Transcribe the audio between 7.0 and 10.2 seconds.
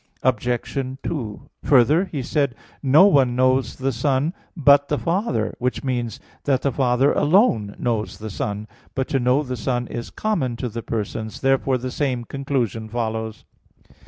alone knows the Son. But to know the Son is